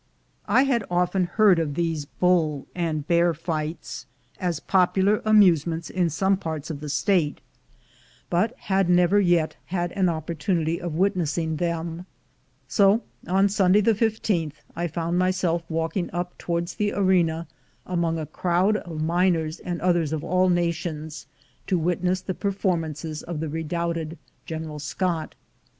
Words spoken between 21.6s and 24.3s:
to witness the performances of the redoubted